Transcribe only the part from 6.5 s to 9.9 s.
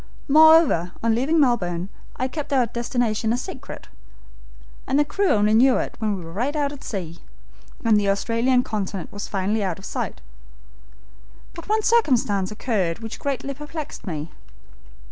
out at sea, and the Australian continent was finally out of